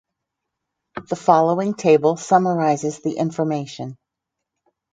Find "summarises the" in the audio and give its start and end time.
2.17-3.15